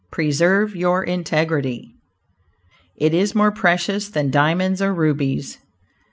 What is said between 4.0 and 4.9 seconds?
than diamonds